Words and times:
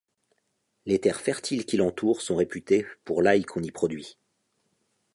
Les 0.87 0.97
terres 0.99 1.21
fertiles 1.21 1.63
qui 1.67 1.77
l'entourent 1.77 2.23
sont 2.23 2.35
réputées 2.35 2.87
pour 3.05 3.21
l'ail 3.21 3.43
qu'on 3.45 3.61
y 3.61 3.69
produit. 3.69 4.17